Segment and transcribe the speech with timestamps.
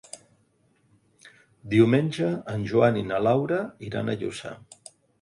[1.75, 3.63] Diumenge en Joan i na Laura
[3.93, 4.61] iran a Lluçà.